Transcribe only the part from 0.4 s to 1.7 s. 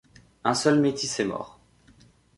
Un seul métis est mort.